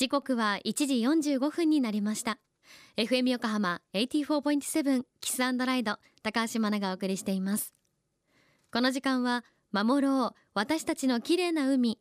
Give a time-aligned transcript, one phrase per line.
[0.00, 0.94] 時刻は1時
[1.34, 2.38] 45分になりました。
[2.96, 7.74] FM 横浜84.7 Kiss & Ride 高橋真奈がお送りしています。
[8.72, 11.98] この時間は守ろう私たちの綺麗な海。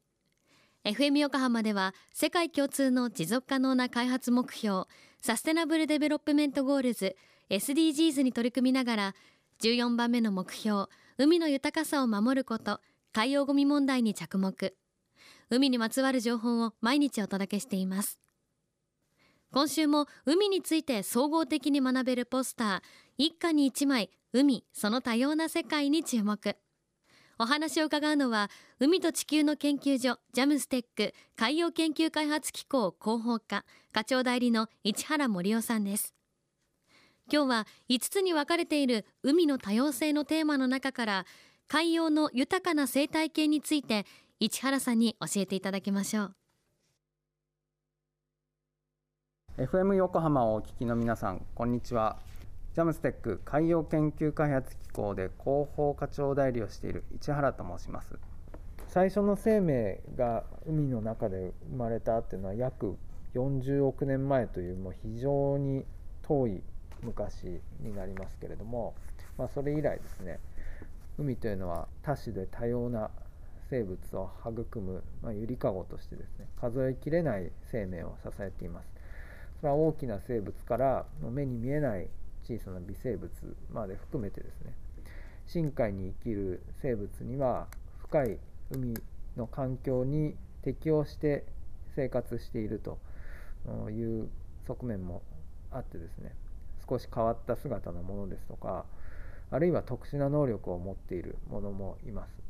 [0.86, 4.86] FM 横浜では世界共通の持続可能な開発目標
[5.22, 7.18] Sustainable Development Goals
[7.50, 9.16] SDGs に取り組みながら
[9.62, 10.86] 14番目の目標
[11.18, 12.80] 海の豊かさを守ること
[13.12, 14.74] 海洋ゴミ問題に着目。
[15.52, 18.20] 海にまつわる情報を毎日お届けしています。
[19.52, 22.82] 今週も海について総合的に学べるポスター
[23.18, 26.56] 一家に一枚海その多様な世界に注目。
[27.40, 36.14] お話を伺うのは海と地球の研究所ジャムステック海洋研究開発機構広報課課長代理の市原森夫さんです。
[37.32, 41.26] 今日は5つに分かれている海の多様性のテーマの中から
[41.68, 44.06] 海洋の豊かな生態系について
[44.42, 46.32] 市原さんに教えていただきましょう。
[49.58, 52.20] FM 横浜をお聞きの皆さんこんにちは。
[52.74, 58.18] ジャムステック海洋研究開発機構で広報課長代理をしている市原と申します。
[58.88, 62.96] 最初の生命が海の中で生まれたっていうのは約
[63.36, 65.84] 40億年前というもう非常に
[66.22, 66.64] 遠い
[67.04, 68.96] 昔になりますけれども、
[69.38, 70.40] まあ、それ以来ですね。
[71.18, 73.12] 海というのは多種で多様な
[73.70, 78.88] 生物を育む、まあ、ゆりかごとしてですね数えきれない生命を支えています。
[79.60, 82.08] それは大きな生物から目に見えない
[82.44, 83.30] 小さな微生物
[83.72, 84.74] まで含めてですね
[85.46, 87.68] 深海に生きる生物には
[88.00, 88.38] 深い
[88.72, 88.94] 海
[89.36, 91.46] の環境に適応して
[91.96, 92.98] 生活していると
[93.90, 94.30] いう
[94.68, 95.22] 側面も
[95.72, 96.34] あってですね
[96.88, 98.86] 少し変わった姿のものですとか
[99.52, 102.49] あるいは特殊な能力を持っているものもいます、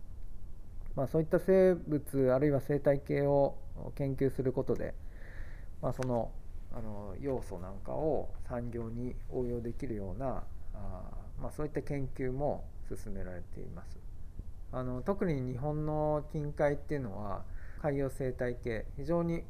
[0.99, 3.55] まあ、そういった生物あるいは生態系を
[3.95, 4.93] 研究することで、
[5.81, 6.29] まあ、その
[6.73, 10.43] あの要素なんかを産業に応用できるような
[10.75, 11.03] あ、
[11.41, 13.97] まあ、そういった研究も進められています。
[14.73, 17.43] あの特に日本の近海っていうのは
[17.81, 19.43] 海洋生態系非常に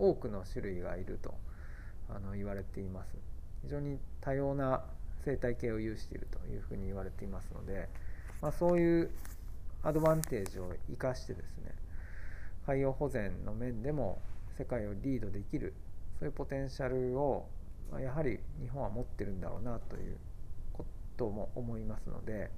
[0.00, 1.34] 多くの種類がいると
[2.10, 3.16] あの言われています。
[3.62, 4.82] 非常に多様な
[5.24, 7.88] 生態系を有しているというふうに言われていますので、
[8.42, 9.10] まあ、そういう
[9.86, 11.72] アドバンテージを生かしてですね
[12.66, 14.20] 海洋保全の面でも
[14.58, 15.74] 世界をリードできる
[16.18, 17.46] そういうポテンシャルを
[18.00, 20.16] やはり日本は持ってるんだろうなという
[20.72, 20.84] こ
[21.16, 22.50] とも思いますので、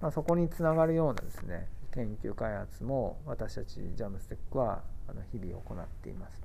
[0.00, 6.42] まあ、そこにつながるようなですね研究開発も私たちジャムステックはあの日々行っています。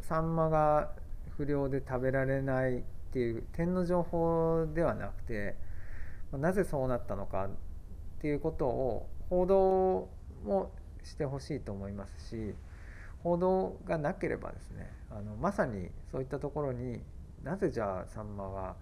[0.00, 0.92] サンマが
[1.36, 5.56] 不良で食べられないっていう点の情報ではなくて
[6.32, 7.48] なぜそうなったのかっ
[8.20, 10.10] ていうことを報道
[10.44, 10.70] も
[11.02, 12.52] してほしいと思いますし
[13.22, 17.00] 報道がなければですねあのまさにそういったところに
[17.42, 18.76] なぜじゃあサンマは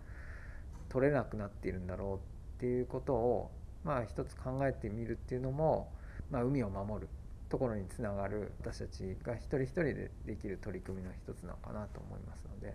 [0.88, 2.18] 取れなくなっているんだろうっ
[2.58, 3.50] ていうことを
[3.84, 5.92] まあ一つ考えてみるっていうのも、
[6.32, 7.08] まあ、海を守る
[7.48, 12.74] ところにつながる私たちが一人一人でできる取り組みの一つなのかなと思いますので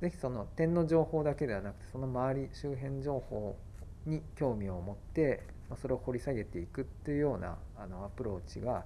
[0.00, 3.56] 是非その点の情報だけではなくてその周り周辺情報
[4.04, 8.84] に興味を持ってまそれを掘り下げていくっていうようなあのアプローチがやっ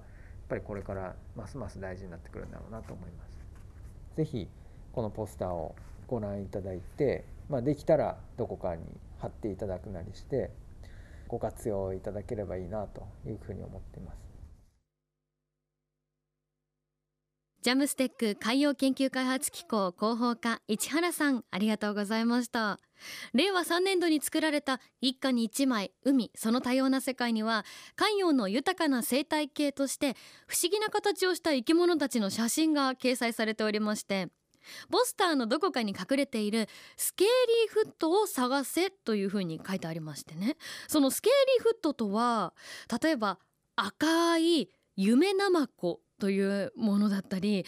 [0.49, 3.29] ぱりこれからますます大事になってくるんだろうなと思います。
[4.15, 4.47] 是非
[4.91, 5.75] このポスターを
[6.07, 8.83] ご覧いただいて、まあ、できたらどこかに
[9.19, 10.49] 貼っていただくなりして
[11.27, 14.17] ご活用いただければいいなというふうに思っています。
[17.61, 22.79] ジャムステック海洋研究開発機構広報課市原さんありがとうございました。
[23.33, 27.65] 令和3年度に作られた一家に一枚海その多様な世界には
[27.97, 30.15] 海洋の豊かな生態系として
[30.47, 34.29] 不思議な形をした生き物たちの写真が掲載されておりまして
[34.89, 40.55] ポスターのどこかに隠れているスケーリーフットを探せというふうに書いてありましてね。
[40.87, 42.53] そのスケーリーフットとは
[43.01, 43.39] 例えば
[43.75, 47.65] 赤い夢ナマコというものだったり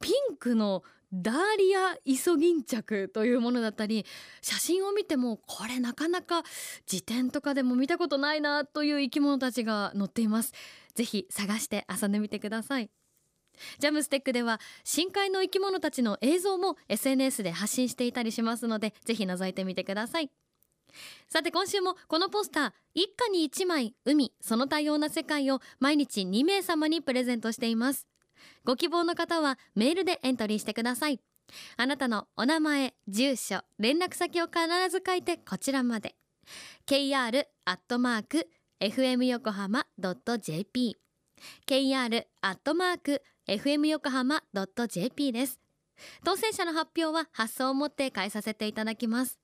[0.00, 0.82] ピンクの
[1.12, 4.04] ダーリアイソギンチャクというものだったり
[4.42, 6.42] 写真を見てもこれなかなか
[6.86, 10.52] 辞典とかでも見たことないなという生き物たちが載っています。
[10.94, 12.90] ぜひ探して遊んでみてください。
[13.78, 20.30] ジャムステックでは深海の生き物たちの映像も SNS で発信していたりしますのでぜひ覗いてみてください。
[21.28, 28.06] さて今週もこのポスター一家に一枚海その多様な世界を毎日2名様にプレゼントしています。
[28.64, 31.20] ご希望の方はメールでエントリーしてください。
[31.76, 34.58] あなたのお名前住所連絡先を必
[34.90, 36.14] ず書いてこちらまで。
[36.86, 38.48] kr アットマーク
[38.80, 40.96] fm 横浜 .jp
[41.66, 44.42] kr アットマーク fm 横浜
[44.88, 45.60] .jp です。
[46.24, 49.43] 当選者の発表は発送をもって返させていただきます。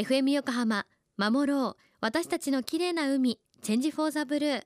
[0.00, 0.86] FM 横浜
[1.18, 1.82] 守ろう。
[2.00, 4.62] 私たちの綺麗な海チェンジフォーザブルー。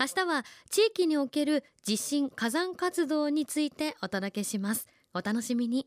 [0.00, 4.86] 明日は地域における地震火山活動についてお届けします。
[5.12, 5.86] お楽しみに。